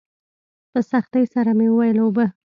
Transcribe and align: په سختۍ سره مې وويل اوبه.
په 0.71 0.79
سختۍ 0.91 1.23
سره 1.33 1.51
مې 1.57 1.67
وويل 1.69 1.97
اوبه. 2.03 2.25